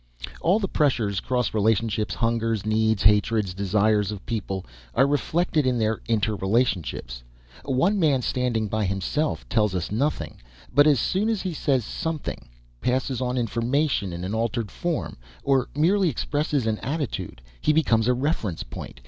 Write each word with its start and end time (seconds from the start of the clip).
"All 0.41 0.57
the 0.57 0.67
pressures, 0.67 1.19
cross 1.19 1.53
relationships, 1.53 2.15
hungers, 2.15 2.65
needs, 2.65 3.03
hatreds, 3.03 3.53
desires 3.53 4.11
of 4.11 4.25
people 4.25 4.65
are 4.95 5.05
reflected 5.05 5.67
in 5.67 5.77
their 5.77 5.97
interrelationships. 6.09 7.21
One 7.65 7.99
man 7.99 8.23
standing 8.23 8.67
by 8.67 8.85
himself 8.85 9.47
tells 9.47 9.75
us 9.75 9.91
nothing. 9.91 10.39
But 10.73 10.87
as 10.87 10.99
soon 10.99 11.29
as 11.29 11.43
he 11.43 11.53
says 11.53 11.85
something, 11.85 12.49
passes 12.81 13.21
on 13.21 13.37
information 13.37 14.11
in 14.11 14.23
an 14.23 14.33
altered 14.33 14.71
form, 14.71 15.17
or 15.43 15.69
merely 15.75 16.09
expresses 16.09 16.65
an 16.65 16.79
attitude 16.79 17.43
he 17.61 17.71
becomes 17.71 18.07
a 18.07 18.15
reference 18.15 18.63
point. 18.63 18.99